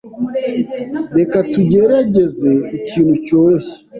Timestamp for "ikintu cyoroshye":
2.77-3.75